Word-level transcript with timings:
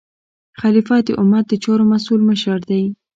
خلیفه 0.59 0.97
د 1.07 1.09
امت 1.21 1.45
د 1.49 1.53
چارو 1.63 1.83
مسؤل 1.91 2.21
مشر 2.29 2.57
دی. 2.69 2.83